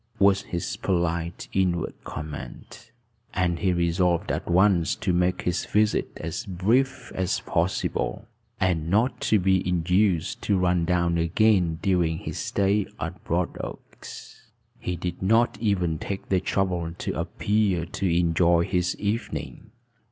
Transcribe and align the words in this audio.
was 0.17 0.41
his 0.41 0.77
polite 0.77 1.47
inward 1.53 1.93
comment. 2.03 2.89
And 3.35 3.59
he 3.59 3.71
resolved 3.71 4.31
at 4.31 4.49
once 4.49 4.95
to 4.95 5.13
make 5.13 5.43
his 5.43 5.63
visit 5.67 6.09
as 6.17 6.43
brief 6.43 7.11
as 7.13 7.41
possible, 7.41 8.27
and 8.59 8.89
not 8.89 9.21
to 9.21 9.37
be 9.37 9.61
induced 9.69 10.41
to 10.41 10.57
run 10.57 10.85
down 10.85 11.19
again 11.19 11.77
during 11.83 12.17
his 12.17 12.39
stay 12.39 12.87
at 12.99 13.23
Broadoaks. 13.23 14.47
He 14.79 14.95
did 14.95 15.21
not 15.21 15.59
even 15.61 15.99
take 15.99 16.29
the 16.29 16.39
trouble 16.39 16.91
to 16.97 17.13
appear 17.13 17.85
to 17.85 18.17
enjoy 18.19 18.63
his 18.65 18.95
evening. 18.99 19.69